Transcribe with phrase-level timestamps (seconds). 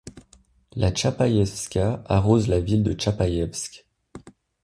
[0.75, 3.85] La Tchapaïevka arrose la ville de Tchapaïevsk.